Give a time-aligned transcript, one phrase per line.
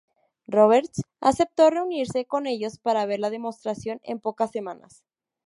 [0.47, 5.05] Roberts aceptó reunirse con ellos para ver la demostración en pocas semanas.